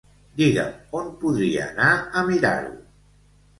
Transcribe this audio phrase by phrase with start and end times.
[0.39, 2.75] Diga'm on podria anar a mirar-ho.